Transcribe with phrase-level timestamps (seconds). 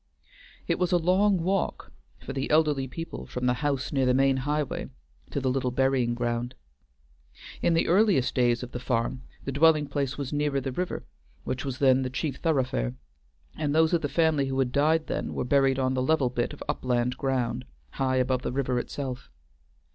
[0.67, 4.37] It was a long walk for the elderly people from the house near the main
[4.37, 4.89] highway
[5.29, 6.55] to the little burying ground.
[7.61, 11.05] In the earliest days of the farm the dwelling place was nearer the river,
[11.43, 12.95] which was then the chief thoroughfare;
[13.55, 16.51] and those of the family who had died then were buried on the level bit
[16.51, 19.29] of upland ground high above the river itself.